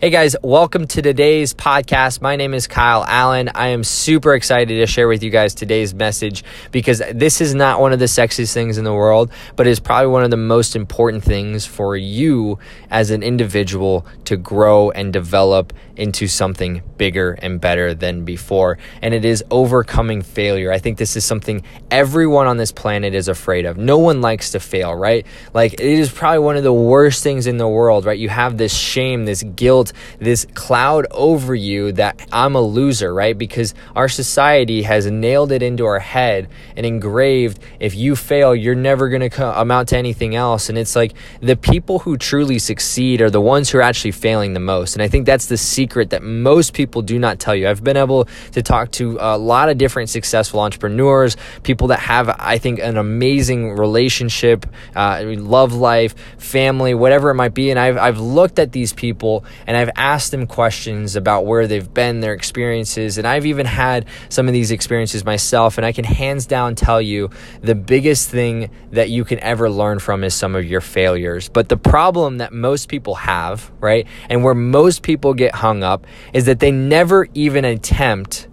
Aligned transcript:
Hey 0.00 0.08
guys, 0.08 0.34
welcome 0.42 0.86
to 0.86 1.02
today's 1.02 1.52
podcast. 1.52 2.22
My 2.22 2.34
name 2.34 2.54
is 2.54 2.66
Kyle 2.66 3.04
Allen. 3.04 3.50
I 3.54 3.66
am 3.66 3.84
super 3.84 4.32
excited 4.32 4.78
to 4.78 4.86
share 4.86 5.06
with 5.08 5.22
you 5.22 5.28
guys 5.28 5.52
today's 5.52 5.92
message 5.92 6.42
because 6.70 7.02
this 7.12 7.42
is 7.42 7.54
not 7.54 7.82
one 7.82 7.92
of 7.92 7.98
the 7.98 8.06
sexiest 8.06 8.54
things 8.54 8.78
in 8.78 8.84
the 8.84 8.94
world, 8.94 9.30
but 9.56 9.66
it's 9.66 9.78
probably 9.78 10.06
one 10.06 10.24
of 10.24 10.30
the 10.30 10.38
most 10.38 10.74
important 10.74 11.22
things 11.22 11.66
for 11.66 11.98
you 11.98 12.58
as 12.90 13.10
an 13.10 13.22
individual 13.22 14.06
to 14.24 14.38
grow 14.38 14.90
and 14.90 15.12
develop 15.12 15.74
into 16.00 16.26
something 16.26 16.82
bigger 16.96 17.32
and 17.32 17.60
better 17.60 17.92
than 17.92 18.24
before. 18.24 18.78
And 19.02 19.12
it 19.12 19.24
is 19.24 19.44
overcoming 19.50 20.22
failure. 20.22 20.72
I 20.72 20.78
think 20.78 20.96
this 20.96 21.14
is 21.14 21.24
something 21.24 21.62
everyone 21.90 22.46
on 22.46 22.56
this 22.56 22.72
planet 22.72 23.14
is 23.14 23.28
afraid 23.28 23.66
of. 23.66 23.76
No 23.76 23.98
one 23.98 24.22
likes 24.22 24.52
to 24.52 24.60
fail, 24.60 24.94
right? 24.94 25.26
Like 25.52 25.74
it 25.74 25.80
is 25.80 26.10
probably 26.10 26.38
one 26.38 26.56
of 26.56 26.64
the 26.64 26.72
worst 26.72 27.22
things 27.22 27.46
in 27.46 27.58
the 27.58 27.68
world, 27.68 28.06
right? 28.06 28.18
You 28.18 28.30
have 28.30 28.56
this 28.56 28.74
shame, 28.74 29.26
this 29.26 29.42
guilt, 29.42 29.92
this 30.18 30.46
cloud 30.54 31.06
over 31.10 31.54
you 31.54 31.92
that 31.92 32.26
I'm 32.32 32.54
a 32.54 32.62
loser, 32.62 33.12
right? 33.12 33.36
Because 33.36 33.74
our 33.94 34.08
society 34.08 34.82
has 34.82 35.04
nailed 35.04 35.52
it 35.52 35.62
into 35.62 35.84
our 35.84 35.98
head 35.98 36.48
and 36.76 36.86
engraved 36.86 37.60
if 37.78 37.94
you 37.94 38.16
fail, 38.16 38.54
you're 38.54 38.74
never 38.74 39.10
going 39.10 39.28
to 39.28 39.60
amount 39.60 39.90
to 39.90 39.98
anything 39.98 40.34
else. 40.34 40.70
And 40.70 40.78
it's 40.78 40.96
like 40.96 41.12
the 41.40 41.56
people 41.56 41.98
who 41.98 42.16
truly 42.16 42.58
succeed 42.58 43.20
are 43.20 43.30
the 43.30 43.40
ones 43.40 43.68
who 43.68 43.78
are 43.78 43.82
actually 43.82 44.12
failing 44.12 44.54
the 44.54 44.60
most. 44.60 44.94
And 44.94 45.02
I 45.02 45.08
think 45.08 45.26
that's 45.26 45.46
the 45.46 45.58
secret 45.58 45.89
that 45.94 46.22
most 46.22 46.72
people 46.72 47.02
do 47.02 47.18
not 47.18 47.38
tell 47.38 47.54
you. 47.54 47.68
I've 47.68 47.84
been 47.84 47.96
able 47.96 48.28
to 48.52 48.62
talk 48.62 48.90
to 48.92 49.18
a 49.20 49.36
lot 49.36 49.68
of 49.68 49.78
different 49.78 50.08
successful 50.08 50.60
entrepreneurs, 50.60 51.36
people 51.62 51.88
that 51.88 52.00
have, 52.00 52.28
I 52.28 52.58
think, 52.58 52.78
an 52.80 52.96
amazing 52.96 53.72
relationship, 53.72 54.66
uh, 54.94 55.22
love 55.24 55.74
life, 55.74 56.14
family, 56.38 56.94
whatever 56.94 57.30
it 57.30 57.34
might 57.34 57.54
be. 57.54 57.70
And 57.70 57.78
I've, 57.78 57.96
I've 57.96 58.18
looked 58.18 58.58
at 58.58 58.72
these 58.72 58.92
people 58.92 59.44
and 59.66 59.76
I've 59.76 59.90
asked 59.96 60.30
them 60.30 60.46
questions 60.46 61.16
about 61.16 61.46
where 61.46 61.66
they've 61.66 61.92
been, 61.92 62.20
their 62.20 62.34
experiences, 62.34 63.18
and 63.18 63.26
I've 63.26 63.46
even 63.46 63.66
had 63.66 64.06
some 64.28 64.46
of 64.46 64.52
these 64.52 64.70
experiences 64.70 65.24
myself. 65.24 65.76
And 65.78 65.84
I 65.84 65.92
can 65.92 66.04
hands 66.04 66.46
down 66.46 66.74
tell 66.74 67.00
you 67.00 67.30
the 67.60 67.74
biggest 67.74 68.30
thing 68.30 68.70
that 68.92 69.10
you 69.10 69.24
can 69.24 69.38
ever 69.40 69.68
learn 69.70 69.98
from 69.98 70.24
is 70.24 70.34
some 70.34 70.54
of 70.54 70.64
your 70.64 70.80
failures. 70.80 71.48
But 71.48 71.68
the 71.68 71.76
problem 71.76 72.38
that 72.38 72.52
most 72.52 72.88
people 72.88 73.14
have, 73.16 73.70
right, 73.80 74.06
and 74.28 74.44
where 74.44 74.54
most 74.54 75.02
people 75.02 75.34
get 75.34 75.54
hung 75.54 75.79
up 75.82 76.06
is 76.32 76.46
that 76.46 76.60
they 76.60 76.70
never 76.70 77.26
even 77.34 77.64
attempt 77.64 78.48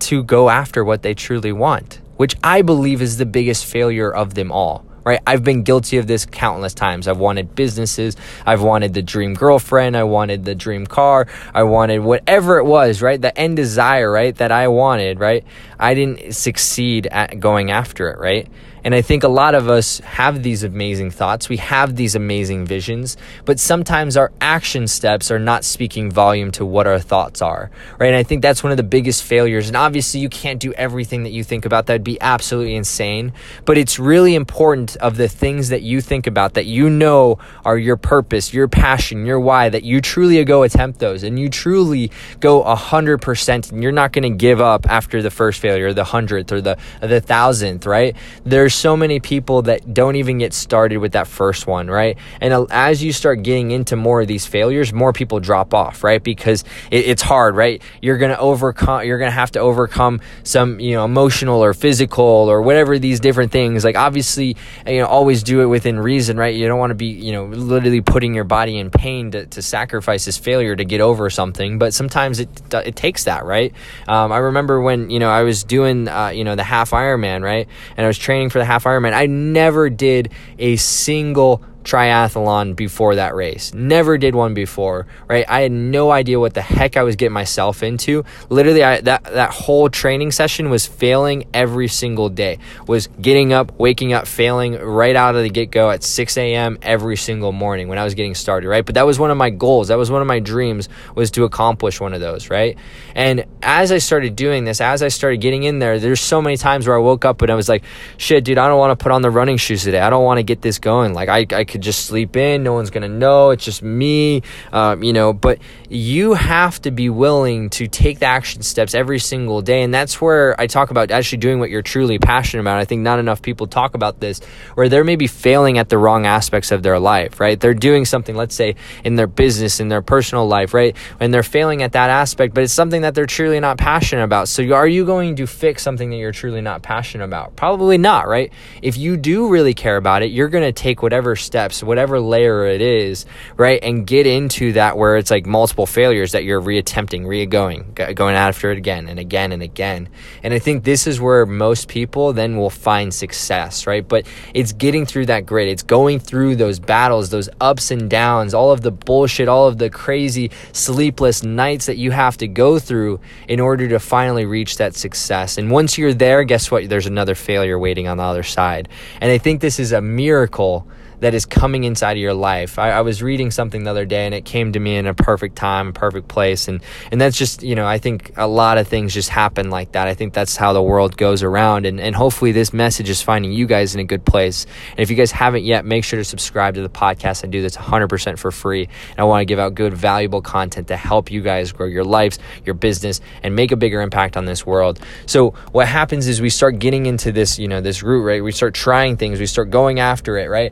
to 0.00 0.22
go 0.22 0.50
after 0.50 0.84
what 0.84 1.02
they 1.02 1.14
truly 1.14 1.52
want, 1.52 2.00
which 2.16 2.36
I 2.42 2.62
believe 2.62 3.00
is 3.00 3.16
the 3.16 3.26
biggest 3.26 3.64
failure 3.64 4.12
of 4.12 4.34
them 4.34 4.52
all 4.52 4.84
right? 5.04 5.20
I've 5.26 5.44
been 5.44 5.62
guilty 5.62 5.98
of 5.98 6.06
this 6.06 6.26
countless 6.26 6.74
times. 6.74 7.06
I've 7.06 7.18
wanted 7.18 7.54
businesses, 7.54 8.16
I've 8.44 8.62
wanted 8.62 8.94
the 8.94 9.02
dream 9.02 9.34
girlfriend, 9.34 9.96
I 9.96 10.04
wanted 10.04 10.44
the 10.44 10.54
dream 10.54 10.86
car, 10.86 11.28
I 11.52 11.64
wanted 11.64 12.00
whatever 12.00 12.58
it 12.58 12.64
was, 12.64 13.02
right? 13.02 13.20
The 13.20 13.36
end 13.38 13.56
desire, 13.56 14.10
right? 14.10 14.34
That 14.36 14.50
I 14.50 14.68
wanted, 14.68 15.20
right? 15.20 15.44
I 15.78 15.94
didn't 15.94 16.34
succeed 16.34 17.06
at 17.06 17.38
going 17.38 17.70
after 17.70 18.08
it, 18.10 18.18
right? 18.18 18.48
And 18.84 18.94
I 18.94 19.00
think 19.00 19.22
a 19.22 19.28
lot 19.28 19.54
of 19.54 19.68
us 19.70 19.98
have 20.00 20.42
these 20.42 20.62
amazing 20.62 21.10
thoughts. 21.10 21.48
We 21.48 21.56
have 21.56 21.96
these 21.96 22.14
amazing 22.14 22.66
visions, 22.66 23.16
but 23.46 23.58
sometimes 23.58 24.16
our 24.16 24.30
action 24.42 24.86
steps 24.86 25.30
are 25.30 25.38
not 25.38 25.64
speaking 25.64 26.10
volume 26.10 26.50
to 26.52 26.66
what 26.66 26.86
our 26.86 26.98
thoughts 26.98 27.40
are, 27.40 27.70
right? 27.98 28.08
And 28.08 28.16
I 28.16 28.22
think 28.22 28.42
that's 28.42 28.62
one 28.62 28.72
of 28.72 28.76
the 28.76 28.82
biggest 28.82 29.22
failures. 29.22 29.68
And 29.68 29.76
obviously, 29.76 30.20
you 30.20 30.28
can't 30.28 30.60
do 30.60 30.74
everything 30.74 31.22
that 31.22 31.30
you 31.30 31.42
think 31.42 31.64
about. 31.64 31.86
That'd 31.86 32.04
be 32.04 32.20
absolutely 32.20 32.74
insane. 32.74 33.32
But 33.64 33.78
it's 33.78 33.98
really 33.98 34.34
important 34.34 34.96
of 34.96 35.16
the 35.16 35.28
things 35.28 35.70
that 35.70 35.80
you 35.80 36.02
think 36.02 36.26
about 36.26 36.54
that 36.54 36.66
you 36.66 36.90
know 36.90 37.38
are 37.64 37.78
your 37.78 37.96
purpose, 37.96 38.52
your 38.52 38.68
passion, 38.68 39.24
your 39.24 39.40
why, 39.40 39.70
that 39.70 39.84
you 39.84 40.02
truly 40.02 40.44
go 40.44 40.62
attempt 40.62 40.98
those 40.98 41.22
and 41.22 41.38
you 41.38 41.48
truly 41.48 42.10
go 42.40 42.62
100% 42.62 43.72
and 43.72 43.82
you're 43.82 43.92
not 43.92 44.12
going 44.12 44.30
to 44.30 44.36
give 44.36 44.60
up 44.60 44.86
after 44.90 45.22
the 45.22 45.30
first 45.30 45.60
failure, 45.60 45.94
the 45.94 46.04
hundredth 46.04 46.52
or 46.52 46.60
the, 46.60 46.76
the 47.00 47.22
thousandth, 47.22 47.86
right? 47.86 48.14
There's 48.44 48.73
there's 48.74 48.80
so 48.80 48.96
many 48.96 49.20
people 49.20 49.62
that 49.62 49.94
don't 49.94 50.16
even 50.16 50.38
get 50.38 50.52
started 50.52 50.98
with 50.98 51.12
that 51.12 51.28
first 51.28 51.66
one, 51.66 51.88
right? 51.88 52.18
And 52.40 52.66
as 52.70 53.02
you 53.02 53.12
start 53.12 53.42
getting 53.42 53.70
into 53.70 53.94
more 53.94 54.22
of 54.22 54.26
these 54.26 54.46
failures, 54.46 54.92
more 54.92 55.12
people 55.12 55.38
drop 55.38 55.72
off, 55.74 56.02
right? 56.02 56.22
Because 56.22 56.64
it, 56.90 57.06
it's 57.06 57.22
hard, 57.22 57.54
right? 57.54 57.80
You're 58.02 58.18
gonna 58.18 58.36
overcome, 58.36 59.04
you're 59.04 59.18
gonna 59.18 59.30
have 59.30 59.52
to 59.52 59.60
overcome 59.60 60.20
some, 60.42 60.80
you 60.80 60.92
know, 60.96 61.04
emotional 61.04 61.62
or 61.62 61.72
physical 61.72 62.24
or 62.24 62.62
whatever 62.62 62.98
these 62.98 63.20
different 63.20 63.52
things. 63.52 63.84
Like 63.84 63.96
obviously, 63.96 64.56
you 64.86 64.98
know, 64.98 65.06
always 65.06 65.42
do 65.44 65.60
it 65.60 65.66
within 65.66 66.00
reason, 66.00 66.36
right? 66.36 66.54
You 66.54 66.66
don't 66.66 66.78
want 66.78 66.90
to 66.90 66.96
be, 66.96 67.06
you 67.06 67.32
know, 67.32 67.44
literally 67.44 68.00
putting 68.00 68.34
your 68.34 68.44
body 68.44 68.78
in 68.78 68.90
pain 68.90 69.30
to, 69.32 69.46
to 69.46 69.62
sacrifice 69.62 70.24
this 70.24 70.36
failure 70.38 70.74
to 70.74 70.84
get 70.84 71.00
over 71.00 71.30
something. 71.30 71.78
But 71.78 71.94
sometimes 71.94 72.40
it 72.40 72.48
it 72.72 72.96
takes 72.96 73.24
that, 73.24 73.44
right? 73.44 73.72
Um, 74.08 74.32
I 74.32 74.38
remember 74.38 74.80
when 74.80 75.10
you 75.10 75.20
know 75.20 75.30
I 75.30 75.42
was 75.42 75.62
doing, 75.62 76.08
uh, 76.08 76.28
you 76.28 76.42
know, 76.42 76.56
the 76.56 76.64
half 76.64 76.90
Ironman, 76.90 77.42
right, 77.42 77.68
and 77.96 78.04
I 78.04 78.08
was 78.08 78.18
training 78.18 78.50
for 78.50 78.58
the 78.58 78.63
half 78.64 78.84
Ironman. 78.84 79.12
I 79.12 79.26
never 79.26 79.90
did 79.90 80.32
a 80.58 80.76
single 80.76 81.62
triathlon 81.84 82.74
before 82.74 83.16
that 83.16 83.34
race. 83.34 83.72
Never 83.74 84.18
did 84.18 84.34
one 84.34 84.54
before, 84.54 85.06
right? 85.28 85.44
I 85.48 85.60
had 85.60 85.72
no 85.72 86.10
idea 86.10 86.40
what 86.40 86.54
the 86.54 86.62
heck 86.62 86.96
I 86.96 87.02
was 87.02 87.16
getting 87.16 87.34
myself 87.34 87.82
into. 87.82 88.24
Literally, 88.48 88.82
I, 88.82 89.00
that 89.02 89.24
that 89.24 89.50
whole 89.50 89.88
training 89.88 90.32
session 90.32 90.70
was 90.70 90.86
failing 90.86 91.44
every 91.52 91.88
single 91.88 92.28
day. 92.28 92.58
Was 92.86 93.06
getting 93.06 93.52
up, 93.52 93.78
waking 93.78 94.12
up, 94.12 94.26
failing 94.26 94.74
right 94.80 95.14
out 95.14 95.36
of 95.36 95.42
the 95.42 95.50
get 95.50 95.70
go 95.70 95.90
at 95.90 96.02
6 96.02 96.36
a.m. 96.38 96.78
every 96.82 97.16
single 97.16 97.52
morning 97.52 97.88
when 97.88 97.98
I 97.98 98.04
was 98.04 98.14
getting 98.14 98.34
started, 98.34 98.68
right? 98.68 98.84
But 98.84 98.96
that 98.96 99.06
was 99.06 99.18
one 99.18 99.30
of 99.30 99.36
my 99.36 99.50
goals. 99.50 99.88
That 99.88 99.98
was 99.98 100.10
one 100.10 100.22
of 100.22 100.26
my 100.26 100.40
dreams 100.40 100.88
was 101.14 101.30
to 101.32 101.44
accomplish 101.44 102.00
one 102.00 102.14
of 102.14 102.20
those, 102.20 102.50
right? 102.50 102.78
And 103.14 103.44
as 103.62 103.92
I 103.92 103.98
started 103.98 104.36
doing 104.36 104.64
this, 104.64 104.80
as 104.80 105.02
I 105.02 105.08
started 105.08 105.40
getting 105.40 105.64
in 105.64 105.78
there, 105.78 105.98
there's 105.98 106.20
so 106.20 106.40
many 106.40 106.56
times 106.56 106.86
where 106.86 106.96
I 106.96 107.00
woke 107.00 107.24
up 107.24 107.42
and 107.42 107.50
I 107.50 107.54
was 107.54 107.68
like, 107.68 107.84
"Shit, 108.16 108.44
dude, 108.44 108.58
I 108.58 108.68
don't 108.68 108.78
want 108.78 108.98
to 108.98 109.02
put 109.02 109.12
on 109.12 109.22
the 109.22 109.30
running 109.30 109.58
shoes 109.58 109.84
today. 109.84 110.00
I 110.00 110.10
don't 110.10 110.24
want 110.24 110.38
to 110.38 110.42
get 110.42 110.62
this 110.62 110.78
going. 110.78 111.12
Like, 111.12 111.28
I 111.28 111.46
I 111.54 111.64
could 111.74 111.82
just 111.82 112.06
sleep 112.06 112.36
in. 112.36 112.62
No 112.62 112.72
one's 112.72 112.90
going 112.90 113.02
to 113.02 113.08
know. 113.08 113.50
It's 113.50 113.64
just 113.64 113.82
me, 113.82 114.42
um, 114.72 115.02
you 115.02 115.12
know. 115.12 115.32
But 115.32 115.58
you 115.90 116.34
have 116.34 116.80
to 116.82 116.92
be 116.92 117.10
willing 117.10 117.68
to 117.70 117.88
take 117.88 118.20
the 118.20 118.26
action 118.26 118.62
steps 118.62 118.94
every 118.94 119.18
single 119.18 119.60
day. 119.60 119.82
And 119.82 119.92
that's 119.92 120.20
where 120.20 120.54
I 120.60 120.68
talk 120.68 120.92
about 120.92 121.10
actually 121.10 121.38
doing 121.38 121.58
what 121.58 121.70
you're 121.70 121.82
truly 121.82 122.20
passionate 122.20 122.60
about. 122.60 122.78
I 122.78 122.84
think 122.84 123.02
not 123.02 123.18
enough 123.18 123.42
people 123.42 123.66
talk 123.66 123.94
about 123.94 124.20
this, 124.20 124.38
where 124.74 124.88
they're 124.88 125.02
maybe 125.02 125.26
failing 125.26 125.78
at 125.78 125.88
the 125.88 125.98
wrong 125.98 126.26
aspects 126.26 126.70
of 126.70 126.84
their 126.84 127.00
life, 127.00 127.40
right? 127.40 127.58
They're 127.58 127.74
doing 127.74 128.04
something, 128.04 128.36
let's 128.36 128.54
say, 128.54 128.76
in 129.02 129.16
their 129.16 129.26
business, 129.26 129.80
in 129.80 129.88
their 129.88 130.02
personal 130.02 130.46
life, 130.46 130.74
right? 130.74 130.96
And 131.18 131.34
they're 131.34 131.42
failing 131.42 131.82
at 131.82 131.90
that 131.92 132.08
aspect, 132.08 132.54
but 132.54 132.62
it's 132.62 132.72
something 132.72 133.02
that 133.02 133.16
they're 133.16 133.26
truly 133.26 133.58
not 133.58 133.78
passionate 133.78 134.22
about. 134.22 134.46
So 134.46 134.62
are 134.74 134.86
you 134.86 135.04
going 135.04 135.34
to 135.36 135.46
fix 135.48 135.82
something 135.82 136.10
that 136.10 136.16
you're 136.18 136.30
truly 136.30 136.60
not 136.60 136.82
passionate 136.82 137.24
about? 137.24 137.56
Probably 137.56 137.98
not, 137.98 138.28
right? 138.28 138.52
If 138.80 138.96
you 138.96 139.16
do 139.16 139.48
really 139.48 139.74
care 139.74 139.96
about 139.96 140.22
it, 140.22 140.30
you're 140.30 140.48
going 140.48 140.62
to 140.62 140.72
take 140.72 141.02
whatever 141.02 141.34
steps 141.34 141.63
steps, 141.64 141.82
whatever 141.82 142.20
layer 142.20 142.66
it 142.66 142.80
is, 142.80 143.24
right? 143.56 143.82
And 143.82 144.06
get 144.06 144.26
into 144.26 144.72
that 144.72 144.96
where 144.96 145.16
it's 145.16 145.30
like 145.30 145.46
multiple 145.46 145.86
failures 145.86 146.32
that 146.32 146.44
you're 146.44 146.60
reattempting, 146.60 147.26
re-going, 147.26 147.96
going 148.14 148.34
after 148.34 148.70
it 148.70 148.78
again 148.78 149.08
and 149.08 149.18
again 149.18 149.52
and 149.52 149.62
again. 149.62 150.08
And 150.42 150.52
I 150.52 150.58
think 150.58 150.84
this 150.84 151.06
is 151.06 151.20
where 151.20 151.46
most 151.46 151.88
people 151.88 152.32
then 152.32 152.56
will 152.56 152.70
find 152.70 153.12
success, 153.14 153.86
right? 153.86 154.06
But 154.06 154.26
it's 154.52 154.72
getting 154.72 155.06
through 155.06 155.26
that 155.26 155.46
grit. 155.46 155.68
It's 155.68 155.82
going 155.82 156.18
through 156.18 156.56
those 156.56 156.78
battles, 156.78 157.30
those 157.30 157.48
ups 157.60 157.90
and 157.90 158.10
downs, 158.10 158.52
all 158.52 158.70
of 158.70 158.82
the 158.82 158.90
bullshit, 158.90 159.48
all 159.48 159.66
of 159.66 159.78
the 159.78 159.88
crazy 159.88 160.50
sleepless 160.72 161.42
nights 161.42 161.86
that 161.86 161.96
you 161.96 162.10
have 162.10 162.36
to 162.38 162.46
go 162.46 162.78
through 162.78 163.20
in 163.48 163.58
order 163.60 163.88
to 163.88 163.98
finally 163.98 164.44
reach 164.44 164.76
that 164.76 164.94
success. 164.94 165.56
And 165.56 165.70
once 165.70 165.96
you're 165.96 166.14
there, 166.14 166.44
guess 166.44 166.70
what? 166.70 166.88
There's 166.88 167.06
another 167.06 167.34
failure 167.34 167.78
waiting 167.78 168.06
on 168.06 168.18
the 168.18 168.22
other 168.22 168.42
side. 168.42 168.88
And 169.20 169.32
I 169.32 169.38
think 169.38 169.60
this 169.60 169.80
is 169.80 169.92
a 169.92 170.02
miracle 170.02 170.86
that 171.24 171.32
is 171.32 171.46
coming 171.46 171.84
inside 171.84 172.12
of 172.12 172.18
your 172.18 172.34
life. 172.34 172.78
I, 172.78 172.90
I, 172.90 173.00
was 173.00 173.22
reading 173.22 173.50
something 173.50 173.84
the 173.84 173.90
other 173.90 174.04
day 174.04 174.26
and 174.26 174.34
it 174.34 174.44
came 174.44 174.72
to 174.72 174.78
me 174.78 174.96
in 174.96 175.06
a 175.06 175.14
perfect 175.14 175.56
time, 175.56 175.88
a 175.88 175.92
perfect 175.92 176.28
place. 176.28 176.68
And, 176.68 176.82
and 177.10 177.18
that's 177.18 177.38
just, 177.38 177.62
you 177.62 177.74
know, 177.74 177.86
I 177.86 177.96
think 177.96 178.32
a 178.36 178.46
lot 178.46 178.76
of 178.76 178.88
things 178.88 179.14
just 179.14 179.30
happen 179.30 179.70
like 179.70 179.92
that. 179.92 180.06
I 180.06 180.12
think 180.12 180.34
that's 180.34 180.54
how 180.54 180.74
the 180.74 180.82
world 180.82 181.16
goes 181.16 181.42
around. 181.42 181.86
And, 181.86 181.98
and 181.98 182.14
hopefully 182.14 182.52
this 182.52 182.74
message 182.74 183.08
is 183.08 183.22
finding 183.22 183.52
you 183.52 183.66
guys 183.66 183.94
in 183.94 184.00
a 184.00 184.04
good 184.04 184.26
place. 184.26 184.66
And 184.90 185.00
if 185.00 185.08
you 185.08 185.16
guys 185.16 185.32
haven't 185.32 185.64
yet, 185.64 185.86
make 185.86 186.04
sure 186.04 186.18
to 186.18 186.24
subscribe 186.24 186.74
to 186.74 186.82
the 186.82 186.90
podcast. 186.90 187.42
I 187.42 187.48
do 187.48 187.62
this 187.62 187.74
100% 187.74 188.38
for 188.38 188.50
free. 188.50 188.82
And 188.82 189.18
I 189.18 189.24
want 189.24 189.40
to 189.40 189.46
give 189.46 189.58
out 189.58 189.74
good, 189.74 189.94
valuable 189.94 190.42
content 190.42 190.88
to 190.88 190.96
help 190.98 191.30
you 191.30 191.40
guys 191.40 191.72
grow 191.72 191.86
your 191.86 192.04
lives, 192.04 192.38
your 192.66 192.74
business, 192.74 193.22
and 193.42 193.56
make 193.56 193.72
a 193.72 193.76
bigger 193.76 194.02
impact 194.02 194.36
on 194.36 194.44
this 194.44 194.66
world. 194.66 195.00
So 195.24 195.52
what 195.72 195.88
happens 195.88 196.28
is 196.28 196.42
we 196.42 196.50
start 196.50 196.78
getting 196.78 197.06
into 197.06 197.32
this, 197.32 197.58
you 197.58 197.66
know, 197.66 197.80
this 197.80 198.02
route, 198.02 198.24
right? 198.24 198.44
We 198.44 198.52
start 198.52 198.74
trying 198.74 199.16
things, 199.16 199.40
we 199.40 199.46
start 199.46 199.70
going 199.70 200.00
after 200.00 200.36
it, 200.36 200.50
right? 200.50 200.70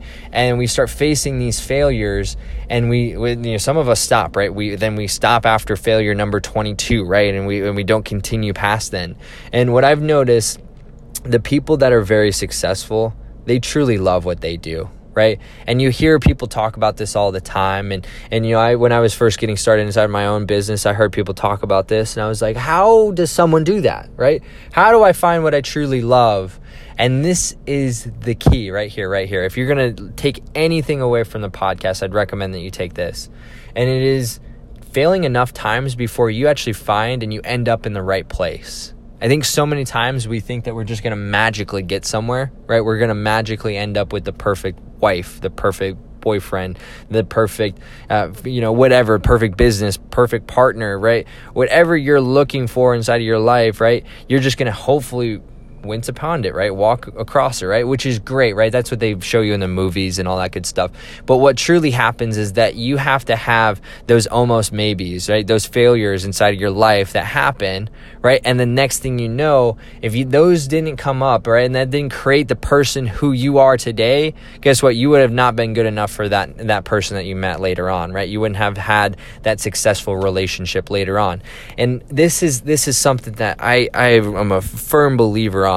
And 0.49 0.57
we 0.57 0.67
start 0.67 0.89
facing 0.89 1.39
these 1.39 1.59
failures 1.59 2.35
and 2.69 2.89
we, 2.89 3.11
you 3.11 3.35
know 3.35 3.57
some 3.57 3.77
of 3.77 3.87
us 3.87 3.99
stop 3.99 4.35
right 4.35 4.53
we 4.53 4.75
then 4.75 4.95
we 4.95 5.07
stop 5.07 5.45
after 5.45 5.75
failure 5.75 6.13
number 6.13 6.39
22 6.39 7.05
right 7.05 7.33
and 7.33 7.47
we 7.47 7.65
and 7.65 7.75
we 7.75 7.83
don't 7.83 8.03
continue 8.03 8.53
past 8.53 8.91
then 8.91 9.15
and 9.51 9.71
what 9.71 9.83
i've 9.83 10.01
noticed 10.01 10.59
the 11.23 11.39
people 11.39 11.77
that 11.77 11.93
are 11.93 12.01
very 12.01 12.31
successful 12.31 13.13
they 13.45 13.59
truly 13.59 13.97
love 13.97 14.25
what 14.25 14.41
they 14.41 14.57
do 14.57 14.89
right? 15.15 15.39
And 15.67 15.79
you 15.79 15.89
hear 15.89 16.17
people 16.17 16.47
talk 16.47 16.75
about 16.75 16.97
this 16.97 17.15
all 17.15 17.31
the 17.31 17.39
time. 17.39 17.91
And, 17.91 18.07
and 18.31 18.45
you 18.47 18.53
know, 18.53 18.59
I, 18.59 18.73
when 18.73 18.91
I 18.91 18.99
was 18.99 19.13
first 19.13 19.37
getting 19.37 19.57
started 19.57 19.85
inside 19.85 20.07
my 20.07 20.25
own 20.25 20.47
business, 20.47 20.87
I 20.87 20.93
heard 20.93 21.13
people 21.13 21.35
talk 21.35 21.61
about 21.61 21.87
this 21.87 22.17
and 22.17 22.23
I 22.23 22.27
was 22.27 22.41
like, 22.41 22.55
how 22.55 23.11
does 23.11 23.29
someone 23.29 23.63
do 23.63 23.81
that, 23.81 24.09
right? 24.15 24.41
How 24.71 24.91
do 24.91 25.03
I 25.03 25.13
find 25.13 25.43
what 25.43 25.53
I 25.53 25.61
truly 25.61 26.01
love? 26.01 26.59
And 26.97 27.23
this 27.23 27.55
is 27.65 28.11
the 28.21 28.35
key 28.35 28.71
right 28.71 28.91
here, 28.91 29.09
right 29.09 29.27
here. 29.27 29.43
If 29.43 29.57
you're 29.57 29.67
going 29.67 29.95
to 29.95 30.09
take 30.11 30.43
anything 30.55 31.01
away 31.01 31.23
from 31.23 31.41
the 31.41 31.49
podcast, 31.49 32.03
I'd 32.03 32.13
recommend 32.13 32.53
that 32.53 32.59
you 32.59 32.71
take 32.71 32.93
this. 32.93 33.29
And 33.75 33.89
it 33.89 34.03
is 34.03 34.39
failing 34.91 35.23
enough 35.23 35.53
times 35.53 35.95
before 35.95 36.29
you 36.29 36.47
actually 36.47 36.73
find 36.73 37.23
and 37.23 37.33
you 37.33 37.41
end 37.43 37.67
up 37.67 37.85
in 37.85 37.93
the 37.93 38.03
right 38.03 38.27
place. 38.27 38.93
I 39.21 39.27
think 39.27 39.45
so 39.45 39.65
many 39.65 39.85
times 39.85 40.27
we 40.27 40.39
think 40.39 40.65
that 40.65 40.75
we're 40.75 40.83
just 40.83 41.01
going 41.01 41.11
to 41.11 41.17
magically 41.17 41.81
get 41.81 42.05
somewhere, 42.05 42.51
right? 42.67 42.81
We're 42.81 42.97
going 42.97 43.09
to 43.09 43.15
magically 43.15 43.77
end 43.77 43.97
up 43.97 44.11
with 44.11 44.25
the 44.25 44.33
perfect 44.33 44.79
wife, 44.99 45.39
the 45.39 45.49
perfect 45.49 45.97
boyfriend, 46.19 46.79
the 47.09 47.23
perfect, 47.23 47.79
uh, 48.09 48.31
you 48.43 48.61
know, 48.61 48.71
whatever, 48.71 49.19
perfect 49.19 49.57
business, 49.57 49.97
perfect 49.97 50.47
partner, 50.47 50.97
right? 50.99 51.27
Whatever 51.53 51.95
you're 51.95 52.21
looking 52.21 52.67
for 52.67 52.95
inside 52.95 53.17
of 53.17 53.21
your 53.21 53.39
life, 53.39 53.79
right? 53.79 54.05
You're 54.27 54.39
just 54.39 54.57
going 54.57 54.67
to 54.67 54.71
hopefully 54.73 55.41
wince 55.83 56.09
upon 56.09 56.45
it, 56.45 56.53
right? 56.53 56.73
Walk 56.73 57.07
across 57.07 57.61
it, 57.61 57.65
right? 57.65 57.87
Which 57.87 58.05
is 58.05 58.19
great, 58.19 58.53
right? 58.53 58.71
That's 58.71 58.91
what 58.91 58.99
they 58.99 59.19
show 59.19 59.41
you 59.41 59.53
in 59.53 59.59
the 59.59 59.67
movies 59.67 60.19
and 60.19 60.27
all 60.27 60.37
that 60.37 60.51
good 60.51 60.65
stuff. 60.65 60.91
But 61.25 61.37
what 61.37 61.57
truly 61.57 61.91
happens 61.91 62.37
is 62.37 62.53
that 62.53 62.75
you 62.75 62.97
have 62.97 63.25
to 63.25 63.35
have 63.35 63.81
those 64.07 64.27
almost 64.27 64.71
maybes, 64.71 65.29
right? 65.29 65.45
Those 65.45 65.65
failures 65.65 66.25
inside 66.25 66.53
of 66.53 66.59
your 66.59 66.71
life 66.71 67.13
that 67.13 67.25
happen, 67.25 67.89
right? 68.21 68.41
And 68.43 68.59
the 68.59 68.65
next 68.65 68.99
thing 68.99 69.19
you 69.19 69.29
know, 69.29 69.77
if 70.01 70.15
you, 70.15 70.25
those 70.25 70.67
didn't 70.67 70.97
come 70.97 71.21
up, 71.21 71.47
right, 71.47 71.65
and 71.65 71.75
that 71.75 71.89
didn't 71.89 72.13
create 72.13 72.47
the 72.47 72.55
person 72.55 73.07
who 73.07 73.31
you 73.31 73.57
are 73.57 73.77
today, 73.77 74.33
guess 74.61 74.81
what? 74.81 74.95
You 74.95 75.09
would 75.09 75.21
have 75.21 75.33
not 75.33 75.55
been 75.55 75.73
good 75.73 75.85
enough 75.85 76.11
for 76.11 76.29
that 76.29 76.57
that 76.67 76.85
person 76.85 77.15
that 77.15 77.25
you 77.25 77.35
met 77.35 77.59
later 77.59 77.89
on, 77.89 78.11
right? 78.11 78.27
You 78.27 78.39
wouldn't 78.39 78.57
have 78.57 78.77
had 78.77 79.17
that 79.43 79.59
successful 79.59 80.15
relationship 80.15 80.89
later 80.89 81.19
on. 81.19 81.41
And 81.77 82.01
this 82.07 82.43
is 82.43 82.61
this 82.61 82.87
is 82.87 82.97
something 82.97 83.33
that 83.33 83.57
I 83.59 83.89
I 83.93 84.07
am 84.19 84.51
a 84.51 84.61
firm 84.61 85.17
believer 85.17 85.65
on 85.65 85.72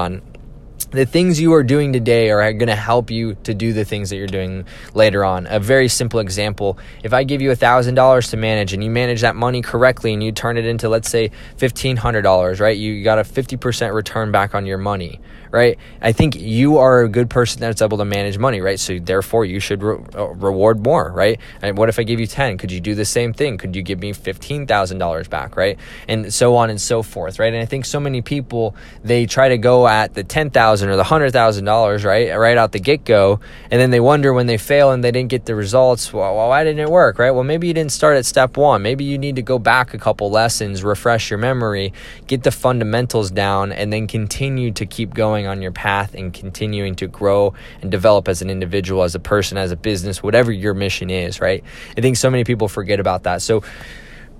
the 0.91 1.05
things 1.05 1.39
you 1.41 1.53
are 1.53 1.63
doing 1.63 1.91
today 1.91 2.29
are 2.29 2.53
going 2.53 2.67
to 2.67 2.75
help 2.75 3.11
you 3.11 3.35
to 3.43 3.53
do 3.53 3.73
the 3.73 3.83
things 3.83 4.09
that 4.09 4.15
you're 4.15 4.27
doing 4.27 4.65
later 4.93 5.25
on. 5.25 5.45
A 5.47 5.59
very 5.59 5.89
simple 5.89 6.19
example 6.21 6.79
if 7.03 7.13
I 7.13 7.23
give 7.25 7.41
you 7.41 7.49
$1,000 7.51 8.29
to 8.29 8.37
manage 8.37 8.73
and 8.73 8.83
you 8.83 8.89
manage 8.89 9.21
that 9.21 9.35
money 9.35 9.61
correctly 9.61 10.13
and 10.13 10.23
you 10.23 10.31
turn 10.31 10.57
it 10.57 10.65
into, 10.65 10.87
let's 10.87 11.09
say, 11.09 11.31
$1,500, 11.57 12.59
right? 12.61 12.77
You 12.77 13.03
got 13.03 13.19
a 13.19 13.23
50% 13.23 13.93
return 13.93 14.31
back 14.31 14.55
on 14.55 14.65
your 14.65 14.77
money, 14.77 15.19
right? 15.51 15.77
I 16.01 16.11
think 16.11 16.35
you 16.35 16.77
are 16.77 17.01
a 17.01 17.09
good 17.09 17.29
person 17.29 17.61
that's 17.61 17.81
able 17.81 17.97
to 17.97 18.05
manage 18.05 18.37
money, 18.37 18.61
right? 18.61 18.79
So 18.79 18.99
therefore, 18.99 19.45
you 19.45 19.59
should 19.59 19.83
re- 19.83 20.03
uh, 20.15 20.27
reward 20.27 20.83
more, 20.83 21.11
right? 21.11 21.39
And 21.61 21.77
what 21.77 21.89
if 21.89 21.99
I 21.99 22.03
give 22.03 22.19
you 22.19 22.27
10? 22.27 22.57
Could 22.57 22.71
you 22.71 22.79
do 22.79 22.95
the 22.95 23.05
same 23.05 23.33
thing? 23.33 23.57
Could 23.57 23.75
you 23.75 23.81
give 23.81 23.99
me 23.99 24.13
$15,000 24.13 25.29
back, 25.29 25.55
right? 25.55 25.77
And 26.07 26.33
so 26.33 26.55
on 26.55 26.69
and 26.69 26.79
so 26.79 27.03
forth, 27.03 27.39
right? 27.39 27.53
And 27.53 27.61
I 27.61 27.65
think 27.65 27.85
so 27.85 27.99
many 27.99 28.21
people, 28.21 28.75
they 29.03 29.25
try 29.25 29.49
to 29.49 29.57
go 29.57 29.87
at 29.87 30.13
the 30.13 30.23
10,000 30.23 30.89
or 30.89 30.95
the 30.95 31.03
$100,000, 31.03 32.05
right? 32.05 32.37
Right 32.37 32.57
out 32.57 32.71
the 32.71 32.79
get 32.79 33.05
go. 33.05 33.39
And 33.71 33.79
then 33.79 33.91
they 33.91 33.99
wonder 33.99 34.33
when 34.33 34.47
they 34.47 34.57
fail 34.57 34.91
and 34.91 35.03
they 35.03 35.11
didn't 35.11 35.29
get 35.29 35.45
the 35.45 35.55
results, 35.55 36.13
well, 36.13 36.35
why 36.35 36.63
didn't 36.63 36.79
it 36.79 36.89
work, 36.89 37.19
right? 37.19 37.31
Well, 37.31 37.43
maybe 37.43 37.67
you 37.67 37.73
didn't 37.73 37.91
start 37.91 38.17
at 38.17 38.25
step 38.25 38.57
one. 38.57 38.81
Maybe 38.81 39.03
you 39.03 39.17
need 39.17 39.35
to 39.35 39.41
go 39.41 39.59
back 39.59 39.93
a 39.93 39.97
couple 39.97 40.29
lessons, 40.29 40.83
refresh 40.83 41.29
your 41.29 41.39
memory, 41.39 41.93
get 42.27 42.43
the 42.43 42.51
fundamentals 42.51 43.31
down, 43.31 43.71
and 43.71 43.91
then 43.91 44.07
continue 44.07 44.71
to 44.71 44.85
keep 44.85 45.13
going 45.13 45.36
on 45.45 45.61
your 45.61 45.71
path 45.71 46.15
and 46.15 46.33
continuing 46.33 46.95
to 46.95 47.07
grow 47.07 47.53
and 47.81 47.91
develop 47.91 48.27
as 48.27 48.41
an 48.41 48.49
individual, 48.49 49.03
as 49.03 49.13
a 49.13 49.19
person, 49.19 49.57
as 49.57 49.71
a 49.71 49.75
business, 49.75 50.23
whatever 50.23 50.51
your 50.51 50.73
mission 50.73 51.09
is, 51.09 51.39
right? 51.39 51.63
I 51.95 52.01
think 52.01 52.17
so 52.17 52.31
many 52.31 52.43
people 52.43 52.67
forget 52.67 52.99
about 52.99 53.23
that. 53.23 53.41
So, 53.41 53.61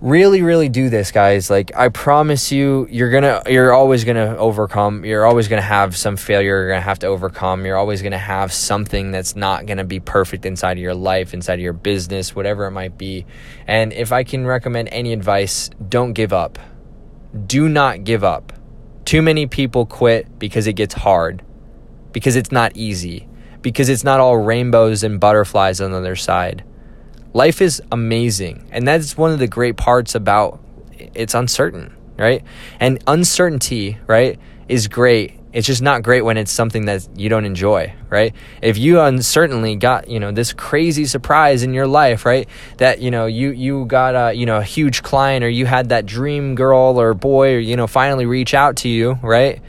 really 0.01 0.41
really 0.41 0.69
do 0.69 0.89
this 0.89 1.11
guys. 1.11 1.49
Like 1.49 1.75
i 1.75 1.89
promise 1.89 2.51
you 2.51 2.87
you're 2.89 3.09
gonna 3.09 3.41
you're 3.47 3.73
always 3.73 4.03
gonna 4.03 4.35
overcome. 4.37 5.05
You're 5.05 5.25
always 5.25 5.47
gonna 5.47 5.61
have 5.61 5.95
some 5.95 6.17
failure. 6.17 6.61
You're 6.61 6.69
gonna 6.69 6.81
have 6.81 6.99
to 6.99 7.07
overcome. 7.07 7.65
You're 7.65 7.77
always 7.77 8.01
gonna 8.01 8.17
have 8.17 8.53
something 8.53 9.11
that's 9.11 9.35
not 9.35 9.65
gonna 9.65 9.83
be 9.83 9.99
perfect 9.99 10.45
inside 10.45 10.73
of 10.77 10.83
your 10.83 10.95
life 10.95 11.33
inside 11.33 11.55
of 11.55 11.61
your 11.61 11.73
business 11.73 12.35
whatever 12.35 12.65
it 12.65 12.71
might 12.71 12.97
be. 12.97 13.25
And 13.65 13.93
if 13.93 14.11
i 14.11 14.23
can 14.23 14.45
recommend 14.45 14.89
any 14.91 15.13
advice 15.13 15.69
don't 15.89 16.13
give 16.13 16.33
up. 16.33 16.59
Do 17.45 17.67
not 17.67 18.03
give 18.03 18.23
up 18.23 18.53
too 19.07 19.21
many 19.21 19.47
people 19.47 19.85
quit 19.85 20.37
because 20.37 20.67
it 20.67 20.73
gets 20.73 20.93
hard, 20.93 21.41
because 22.11 22.35
it's 22.35 22.51
not 22.51 22.75
easy, 22.75 23.25
because 23.61 23.87
it's 23.87 24.03
not 24.03 24.19
all 24.19 24.35
rainbows 24.37 25.01
and 25.01 25.17
butterflies 25.17 25.79
on 25.79 25.91
the 25.91 25.97
other 25.97 26.17
side. 26.17 26.65
Life 27.33 27.61
is 27.61 27.81
amazing, 27.89 28.67
and 28.69 28.85
that's 28.85 29.15
one 29.15 29.31
of 29.31 29.39
the 29.39 29.47
great 29.47 29.77
parts 29.77 30.13
about 30.13 30.59
it's 30.97 31.33
uncertain, 31.33 31.95
right? 32.17 32.43
And 32.81 33.01
uncertainty, 33.07 33.97
right, 34.07 34.37
is 34.67 34.89
great 34.89 35.36
it's 35.53 35.65
just 35.65 35.81
not 35.81 36.03
great 36.03 36.23
when 36.23 36.37
it's 36.37 36.51
something 36.51 36.85
that 36.85 37.07
you 37.15 37.29
don't 37.29 37.45
enjoy, 37.45 37.93
right? 38.09 38.33
If 38.61 38.77
you 38.77 38.99
uncertainly 38.99 39.75
got, 39.75 40.09
you 40.09 40.19
know, 40.19 40.31
this 40.31 40.53
crazy 40.53 41.05
surprise 41.05 41.63
in 41.63 41.73
your 41.73 41.87
life, 41.87 42.25
right? 42.25 42.47
That, 42.77 42.99
you 42.99 43.11
know, 43.11 43.25
you 43.25 43.51
you 43.51 43.85
got 43.85 44.15
a, 44.15 44.33
you 44.33 44.45
know, 44.45 44.57
a 44.57 44.63
huge 44.63 45.03
client 45.03 45.43
or 45.43 45.49
you 45.49 45.65
had 45.65 45.89
that 45.89 46.05
dream 46.05 46.55
girl 46.55 46.99
or 46.99 47.13
boy 47.13 47.55
or 47.55 47.59
you 47.59 47.75
know 47.75 47.87
finally 47.87 48.25
reach 48.25 48.53
out 48.53 48.77
to 48.77 48.89
you, 48.89 49.17
right? 49.23 49.61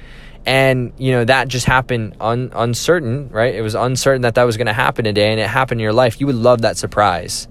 And, 0.46 0.94
you 0.96 1.12
know, 1.12 1.24
that 1.26 1.48
just 1.48 1.66
happened 1.66 2.16
un- 2.20 2.50
uncertain, 2.54 3.28
right? 3.28 3.54
It 3.54 3.60
was 3.60 3.74
uncertain 3.74 4.22
that 4.22 4.36
that 4.36 4.44
was 4.44 4.56
going 4.56 4.66
to 4.66 4.72
happen 4.72 5.04
today 5.04 5.30
and 5.30 5.38
it 5.38 5.46
happened 5.46 5.80
in 5.80 5.82
your 5.82 5.92
life. 5.92 6.20
You 6.20 6.26
would 6.26 6.36
love 6.36 6.62
that 6.62 6.78
surprise. 6.78 7.48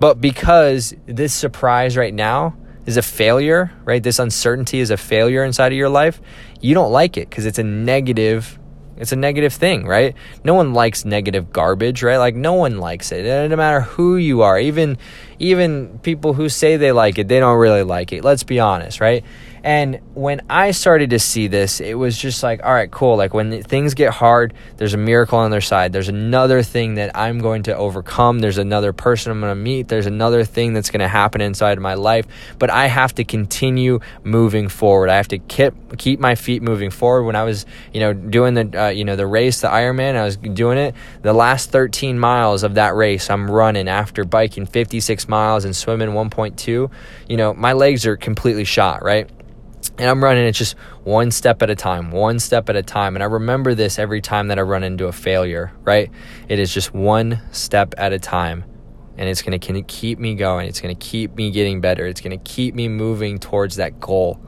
But 0.00 0.20
because 0.20 0.94
this 1.04 1.34
surprise 1.34 1.96
right 1.96 2.14
now 2.14 2.56
is 2.88 2.96
a 2.96 3.02
failure, 3.02 3.70
right? 3.84 4.02
This 4.02 4.18
uncertainty 4.18 4.80
is 4.80 4.90
a 4.90 4.96
failure 4.96 5.44
inside 5.44 5.72
of 5.72 5.78
your 5.78 5.90
life, 5.90 6.22
you 6.62 6.72
don't 6.72 6.90
like 6.90 7.18
it 7.18 7.28
because 7.28 7.44
it's 7.44 7.58
a 7.58 7.62
negative 7.62 8.58
it's 8.96 9.12
a 9.12 9.16
negative 9.16 9.52
thing, 9.52 9.86
right? 9.86 10.16
No 10.42 10.54
one 10.54 10.74
likes 10.74 11.04
negative 11.04 11.52
garbage, 11.52 12.02
right? 12.02 12.16
Like 12.16 12.34
no 12.34 12.54
one 12.54 12.78
likes 12.78 13.12
it. 13.12 13.48
No 13.48 13.54
matter 13.54 13.82
who 13.82 14.16
you 14.16 14.42
are, 14.42 14.58
even 14.58 14.98
even 15.38 16.00
people 16.00 16.32
who 16.32 16.48
say 16.48 16.78
they 16.78 16.90
like 16.90 17.18
it, 17.18 17.28
they 17.28 17.38
don't 17.38 17.58
really 17.58 17.84
like 17.84 18.12
it. 18.12 18.24
Let's 18.24 18.42
be 18.42 18.58
honest, 18.58 19.00
right? 19.00 19.22
And 19.62 20.00
when 20.14 20.42
I 20.48 20.70
started 20.70 21.10
to 21.10 21.18
see 21.18 21.48
this, 21.48 21.80
it 21.80 21.94
was 21.94 22.16
just 22.16 22.42
like, 22.42 22.64
all 22.64 22.72
right, 22.72 22.90
cool. 22.90 23.16
Like 23.16 23.34
when 23.34 23.62
things 23.62 23.94
get 23.94 24.12
hard, 24.12 24.54
there's 24.76 24.94
a 24.94 24.98
miracle 24.98 25.38
on 25.38 25.50
their 25.50 25.60
side. 25.60 25.92
There's 25.92 26.08
another 26.08 26.62
thing 26.62 26.94
that 26.94 27.16
I'm 27.16 27.38
going 27.38 27.64
to 27.64 27.76
overcome. 27.76 28.38
There's 28.38 28.58
another 28.58 28.92
person 28.92 29.32
I'm 29.32 29.40
going 29.40 29.50
to 29.50 29.56
meet. 29.56 29.88
There's 29.88 30.06
another 30.06 30.44
thing 30.44 30.72
that's 30.72 30.90
going 30.90 31.00
to 31.00 31.08
happen 31.08 31.40
inside 31.40 31.78
of 31.78 31.82
my 31.82 31.94
life. 31.94 32.26
But 32.58 32.70
I 32.70 32.86
have 32.86 33.14
to 33.16 33.24
continue 33.24 34.00
moving 34.24 34.68
forward. 34.68 35.08
I 35.10 35.16
have 35.16 35.28
to 35.28 35.38
keep 35.38 35.74
keep 35.98 36.20
my 36.20 36.34
feet 36.34 36.62
moving 36.62 36.90
forward. 36.90 37.24
When 37.24 37.36
I 37.36 37.44
was, 37.44 37.66
you 37.92 38.00
know, 38.00 38.12
doing 38.12 38.54
the 38.54 38.84
uh, 38.84 38.88
you 38.88 39.04
know 39.04 39.16
the 39.16 39.26
race, 39.26 39.60
the 39.60 39.68
Ironman, 39.68 40.16
I 40.16 40.24
was 40.24 40.36
doing 40.36 40.78
it. 40.78 40.94
The 41.22 41.32
last 41.32 41.70
13 41.70 42.18
miles 42.18 42.62
of 42.62 42.74
that 42.74 42.94
race, 42.94 43.30
I'm 43.30 43.50
running 43.50 43.88
after 43.88 44.24
biking 44.24 44.66
56 44.66 45.28
miles 45.28 45.64
and 45.64 45.74
swimming 45.74 46.10
1.2. 46.10 46.90
You 47.28 47.36
know, 47.36 47.54
my 47.54 47.72
legs 47.72 48.06
are 48.06 48.16
completely 48.16 48.64
shot, 48.64 49.02
right? 49.02 49.28
And 49.98 50.08
I'm 50.08 50.22
running 50.22 50.44
it 50.44 50.52
just 50.52 50.76
one 51.02 51.32
step 51.32 51.60
at 51.62 51.70
a 51.70 51.74
time, 51.74 52.12
one 52.12 52.38
step 52.38 52.68
at 52.68 52.76
a 52.76 52.82
time. 52.84 53.16
And 53.16 53.22
I 53.22 53.26
remember 53.26 53.74
this 53.74 53.98
every 53.98 54.20
time 54.20 54.48
that 54.48 54.58
I 54.58 54.62
run 54.62 54.84
into 54.84 55.08
a 55.08 55.12
failure, 55.12 55.72
right? 55.82 56.10
It 56.48 56.60
is 56.60 56.72
just 56.72 56.94
one 56.94 57.40
step 57.50 57.94
at 57.98 58.12
a 58.12 58.18
time. 58.20 58.64
And 59.16 59.28
it's 59.28 59.42
going 59.42 59.58
to 59.58 59.82
keep 59.82 60.20
me 60.20 60.36
going. 60.36 60.68
It's 60.68 60.80
going 60.80 60.96
to 60.96 61.04
keep 61.04 61.34
me 61.34 61.50
getting 61.50 61.80
better. 61.80 62.06
It's 62.06 62.20
going 62.20 62.38
to 62.38 62.44
keep 62.44 62.76
me 62.76 62.88
moving 62.88 63.40
towards 63.40 63.76
that 63.76 63.98
goal 63.98 64.40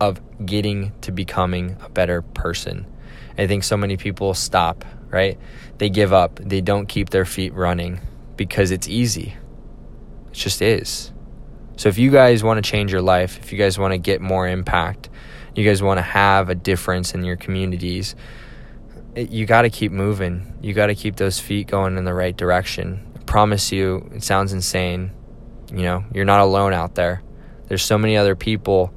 of 0.00 0.20
getting 0.46 0.92
to 1.00 1.10
becoming 1.10 1.76
a 1.80 1.88
better 1.88 2.22
person. 2.22 2.86
I 3.36 3.48
think 3.48 3.64
so 3.64 3.76
many 3.76 3.96
people 3.96 4.34
stop, 4.34 4.84
right? 5.08 5.38
They 5.78 5.90
give 5.90 6.12
up. 6.12 6.36
They 6.36 6.60
don't 6.60 6.86
keep 6.86 7.10
their 7.10 7.24
feet 7.24 7.52
running 7.54 8.00
because 8.36 8.70
it's 8.70 8.88
easy. 8.88 9.36
It 10.28 10.34
just 10.34 10.62
is. 10.62 11.12
So 11.78 11.88
if 11.88 11.96
you 11.96 12.10
guys 12.10 12.42
want 12.42 12.62
to 12.62 12.68
change 12.68 12.90
your 12.90 13.02
life, 13.02 13.38
if 13.38 13.52
you 13.52 13.58
guys 13.58 13.78
want 13.78 13.92
to 13.92 13.98
get 13.98 14.20
more 14.20 14.48
impact, 14.48 15.08
you 15.54 15.64
guys 15.64 15.80
want 15.80 15.98
to 15.98 16.02
have 16.02 16.50
a 16.50 16.56
difference 16.56 17.14
in 17.14 17.22
your 17.22 17.36
communities, 17.36 18.16
it, 19.14 19.30
you 19.30 19.46
got 19.46 19.62
to 19.62 19.70
keep 19.70 19.92
moving. 19.92 20.58
You 20.60 20.74
got 20.74 20.88
to 20.88 20.96
keep 20.96 21.14
those 21.14 21.38
feet 21.38 21.68
going 21.68 21.96
in 21.96 22.04
the 22.04 22.12
right 22.12 22.36
direction. 22.36 23.06
I 23.16 23.22
promise 23.22 23.70
you, 23.70 24.10
it 24.12 24.24
sounds 24.24 24.52
insane. 24.52 25.12
You 25.72 25.82
know, 25.82 26.04
you're 26.12 26.24
not 26.24 26.40
alone 26.40 26.72
out 26.72 26.96
there. 26.96 27.22
There's 27.68 27.84
so 27.84 27.96
many 27.96 28.16
other 28.16 28.34
people 28.34 28.92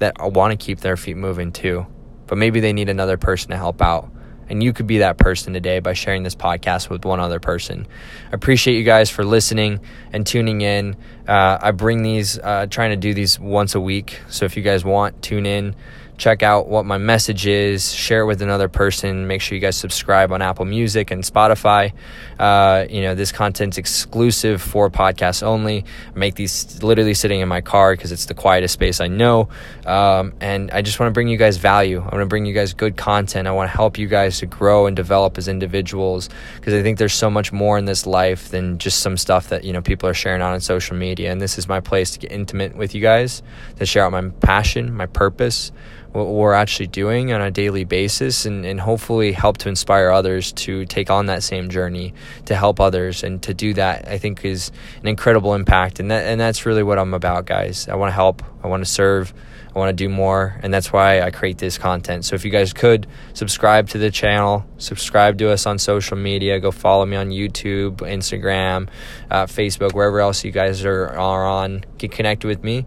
that 0.00 0.16
want 0.18 0.58
to 0.58 0.64
keep 0.66 0.80
their 0.80 0.96
feet 0.96 1.16
moving 1.16 1.52
too, 1.52 1.86
but 2.26 2.36
maybe 2.36 2.58
they 2.58 2.72
need 2.72 2.88
another 2.88 3.16
person 3.16 3.50
to 3.50 3.56
help 3.56 3.80
out. 3.80 4.10
And 4.48 4.62
you 4.62 4.72
could 4.72 4.86
be 4.86 4.98
that 4.98 5.18
person 5.18 5.52
today 5.52 5.80
by 5.80 5.92
sharing 5.92 6.22
this 6.22 6.34
podcast 6.34 6.88
with 6.90 7.04
one 7.04 7.20
other 7.20 7.40
person. 7.40 7.86
I 8.30 8.34
appreciate 8.34 8.76
you 8.76 8.84
guys 8.84 9.10
for 9.10 9.24
listening 9.24 9.80
and 10.12 10.26
tuning 10.26 10.60
in. 10.60 10.96
Uh, 11.26 11.58
I 11.60 11.70
bring 11.70 12.02
these, 12.02 12.38
uh, 12.38 12.66
trying 12.66 12.90
to 12.90 12.96
do 12.96 13.14
these 13.14 13.40
once 13.40 13.74
a 13.74 13.80
week. 13.80 14.20
So 14.28 14.44
if 14.44 14.56
you 14.56 14.62
guys 14.62 14.84
want, 14.84 15.22
tune 15.22 15.46
in 15.46 15.74
check 16.16 16.42
out 16.42 16.68
what 16.68 16.86
my 16.86 16.98
message 16.98 17.46
is, 17.46 17.92
share 17.92 18.22
it 18.22 18.26
with 18.26 18.40
another 18.40 18.68
person. 18.68 19.26
Make 19.26 19.40
sure 19.40 19.54
you 19.54 19.60
guys 19.60 19.76
subscribe 19.76 20.32
on 20.32 20.42
Apple 20.42 20.64
Music 20.64 21.10
and 21.10 21.22
Spotify. 21.22 21.92
Uh, 22.38 22.86
you 22.88 23.02
know, 23.02 23.14
this 23.14 23.32
content's 23.32 23.78
exclusive 23.78 24.62
for 24.62 24.90
podcasts 24.90 25.42
only. 25.42 25.84
I 26.14 26.18
make 26.18 26.34
these 26.34 26.82
literally 26.82 27.14
sitting 27.14 27.40
in 27.40 27.48
my 27.48 27.60
car 27.60 27.94
because 27.94 28.12
it's 28.12 28.26
the 28.26 28.34
quietest 28.34 28.74
space 28.74 29.00
I 29.00 29.08
know. 29.08 29.48
Um, 29.84 30.32
and 30.40 30.70
I 30.70 30.82
just 30.82 30.98
want 30.98 31.08
to 31.10 31.12
bring 31.12 31.28
you 31.28 31.36
guys 31.36 31.56
value. 31.56 31.98
I 31.98 32.04
want 32.04 32.20
to 32.20 32.26
bring 32.26 32.46
you 32.46 32.54
guys 32.54 32.74
good 32.74 32.96
content. 32.96 33.46
I 33.48 33.52
want 33.52 33.70
to 33.70 33.76
help 33.76 33.98
you 33.98 34.06
guys 34.06 34.38
to 34.38 34.46
grow 34.46 34.86
and 34.86 34.96
develop 34.96 35.36
as 35.36 35.48
individuals 35.48 36.28
because 36.56 36.74
I 36.74 36.82
think 36.82 36.98
there's 36.98 37.14
so 37.14 37.28
much 37.30 37.52
more 37.52 37.76
in 37.76 37.84
this 37.84 38.06
life 38.06 38.50
than 38.50 38.78
just 38.78 39.00
some 39.00 39.16
stuff 39.16 39.48
that, 39.48 39.64
you 39.64 39.72
know, 39.72 39.82
people 39.82 40.08
are 40.08 40.14
sharing 40.14 40.42
on 40.42 40.54
on 40.54 40.60
social 40.60 40.96
media. 40.96 41.30
And 41.30 41.40
this 41.40 41.58
is 41.58 41.68
my 41.68 41.80
place 41.80 42.12
to 42.12 42.18
get 42.18 42.32
intimate 42.32 42.76
with 42.76 42.94
you 42.94 43.00
guys, 43.00 43.42
to 43.76 43.84
share 43.84 44.04
out 44.04 44.12
my 44.12 44.28
passion, 44.40 44.94
my 44.94 45.06
purpose 45.06 45.72
what 46.14 46.28
we're 46.28 46.54
actually 46.54 46.86
doing 46.86 47.32
on 47.32 47.42
a 47.42 47.50
daily 47.50 47.82
basis 47.82 48.46
and, 48.46 48.64
and 48.64 48.80
hopefully 48.80 49.32
help 49.32 49.58
to 49.58 49.68
inspire 49.68 50.10
others 50.10 50.52
to 50.52 50.86
take 50.86 51.10
on 51.10 51.26
that 51.26 51.42
same 51.42 51.68
journey 51.68 52.14
to 52.46 52.54
help 52.54 52.78
others. 52.78 53.24
And 53.24 53.42
to 53.42 53.52
do 53.52 53.74
that 53.74 54.06
i 54.06 54.16
think 54.16 54.44
is 54.44 54.70
an 55.02 55.08
incredible 55.08 55.54
impact. 55.54 55.98
And 55.98 56.10
that 56.12 56.24
and 56.26 56.40
that's 56.40 56.66
really 56.66 56.84
what 56.84 56.98
i'm 56.98 57.14
about 57.14 57.46
guys. 57.46 57.88
I 57.88 57.96
want 57.96 58.10
to 58.10 58.14
help. 58.14 58.42
I 58.62 58.68
want 58.68 58.84
to 58.84 58.90
serve. 58.90 59.34
I 59.74 59.78
want 59.80 59.88
to 59.88 60.04
do 60.04 60.08
more. 60.08 60.58
And 60.62 60.72
that's 60.72 60.92
why 60.92 61.20
i 61.20 61.32
create 61.32 61.58
this 61.58 61.78
content. 61.78 62.24
So 62.24 62.36
if 62.36 62.44
you 62.44 62.50
guys 62.52 62.72
could 62.72 63.08
subscribe 63.32 63.88
to 63.88 63.98
the 63.98 64.10
channel 64.10 64.64
subscribe 64.78 65.38
to 65.38 65.50
us 65.50 65.66
on 65.66 65.78
social 65.78 66.16
media 66.16 66.60
go 66.60 66.70
follow 66.70 67.06
me 67.06 67.16
on 67.16 67.30
youtube 67.30 67.96
instagram 67.96 68.88
uh, 69.30 69.46
facebook 69.46 69.92
wherever 69.92 70.20
else 70.20 70.44
you 70.44 70.50
guys 70.50 70.84
are, 70.84 71.08
are 71.08 71.46
on 71.46 71.84
get 71.98 72.12
connected 72.12 72.46
with 72.46 72.62
me 72.62 72.84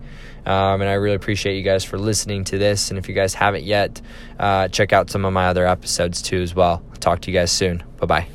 um, 0.47 0.81
and 0.81 0.89
I 0.89 0.93
really 0.93 1.15
appreciate 1.15 1.57
you 1.57 1.63
guys 1.63 1.83
for 1.83 1.97
listening 1.97 2.45
to 2.45 2.57
this. 2.57 2.89
And 2.89 2.97
if 2.97 3.09
you 3.09 3.13
guys 3.13 3.33
haven't 3.33 3.65
yet, 3.65 4.01
uh, 4.39 4.69
check 4.69 4.93
out 4.93 5.09
some 5.09 5.25
of 5.25 5.33
my 5.33 5.47
other 5.47 5.67
episodes 5.67 6.21
too 6.21 6.41
as 6.41 6.55
well. 6.55 6.81
Talk 6.99 7.21
to 7.21 7.31
you 7.31 7.37
guys 7.37 7.51
soon. 7.51 7.83
Bye 7.99 8.05
bye. 8.07 8.27